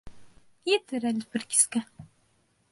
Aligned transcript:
Етер 0.71 1.05
әле 1.11 1.29
бер 1.35 1.47
кискә. 1.53 1.85